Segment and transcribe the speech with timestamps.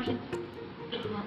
[0.00, 0.12] 老师，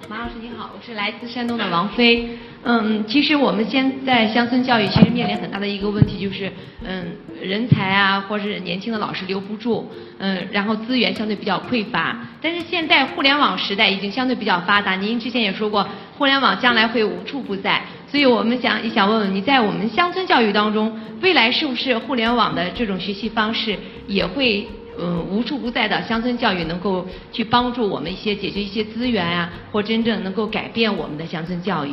[0.09, 2.27] 马老师你好，我是来自山东的王飞。
[2.63, 6.51] 嗯，其实我们现在乡村教育其实面临很大的一个问题，就是
[6.83, 12.17] 嗯，人才啊，或是年轻的老师留不住，嗯，然后资源相对比较匮乏。
[12.41, 15.87] 但是现在互联网时代已经相对比较发达，您之前也说过，
[16.17, 17.79] 互联网将来会无处不在。
[18.07, 31.91] 所以我们想也想问问你在我们乡村教育当中，未来是不是互联网的这种学习方式也会嗯无处不在的乡村教育能够去帮助我们一些解决一些资源啊，或真正能够改变我们的乡村教育？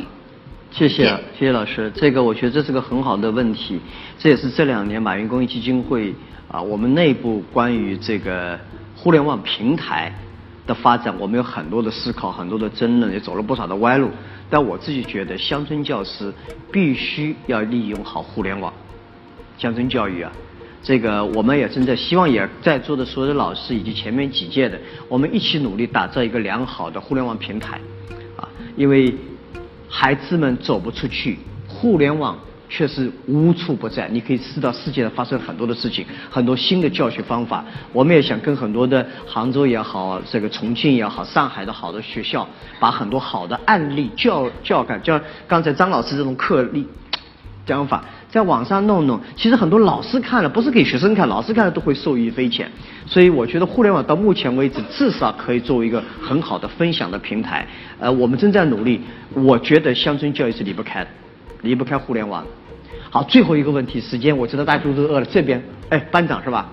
[0.71, 1.05] 谢谢，
[1.37, 1.91] 谢谢老师。
[1.95, 3.79] 这个我觉得这是个很好的问题，
[4.17, 6.13] 这也是这两年马云公益基金会
[6.47, 8.57] 啊，我们内部关于这个
[8.95, 10.13] 互联网平台
[10.65, 14.09] 的发展，我们有很多的思考，很多的争论，也走了不少的歪路。
[14.49, 16.33] 但我自己觉得，乡村教师
[16.71, 18.71] 必须要利用好互联网，
[19.57, 20.31] 乡村教育啊，
[20.83, 27.79] 这个我们也正在希望也在座的所有的老师以及前面几届的，我们一起努力打造一个良好的互联网平台，
[28.37, 29.13] 啊，因为。
[29.93, 34.07] 孩子们走不出去，互联网却是无处不在。
[34.07, 37.65] 你可以知道世界上发生很多的事情，很多新的教学方法。
[37.91, 42.47] 我们也想跟很多的杭州也好，这个重庆也好，上海的好的学校，
[42.79, 46.87] 把很多好的案例教教感，教刚才张老师这种课例
[47.65, 48.05] 讲法。
[48.31, 52.71] 在网上弄弄，其实很多老师看了，不是给学生看，老师看了都会受益匪浅。
[53.05, 57.67] 所以我觉得互联网到目前为止，至少可以作为一个很好的分享的平台。
[57.99, 59.01] 呃，我们正在努力。
[59.33, 61.05] 我觉得乡村教育是离不开，
[61.61, 62.45] 离不开互联网。
[63.09, 65.25] 好，最后一个问题，时间我知道大家肚子饿了。
[65.25, 66.69] 这边，哎，班长是吧？